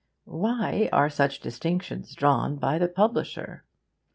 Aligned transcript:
Why 0.25 0.89
are 0.91 1.11
such 1.11 1.41
distinctions 1.41 2.15
drawn 2.15 2.55
by 2.55 2.79
the 2.79 2.87
publisher? 2.87 3.65